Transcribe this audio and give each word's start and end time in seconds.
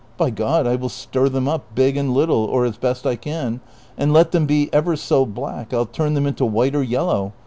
By 0.17 0.31
God 0.31 0.65
I 0.65 0.77
will 0.77 0.89
stir 0.89 1.29
them 1.29 1.47
up, 1.47 1.75
big 1.75 1.95
and 1.95 2.11
little, 2.11 2.43
or 2.45 2.65
as 2.65 2.75
best 2.75 3.05
I 3.05 3.15
can, 3.15 3.61
and 3.95 4.11
let 4.11 4.31
them 4.31 4.47
be 4.47 4.67
ever 4.73 4.95
so 4.95 5.27
black 5.27 5.71
I 5.71 5.75
'11 5.75 5.93
turn 5.93 6.13
them 6.15 6.25
into 6.25 6.43
white 6.43 6.73
or 6.73 6.81
yellow. 6.81 7.33